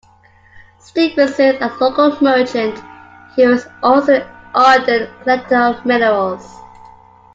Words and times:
Stephenson, 0.79 1.61
a 1.61 1.67
local 1.79 2.17
merchant 2.23 2.75
who 3.35 3.47
was 3.49 3.67
also 3.83 4.13
an 4.15 4.25
ardent 4.55 5.11
collector 5.21 5.57
of 5.57 5.85
minerals. 5.85 6.55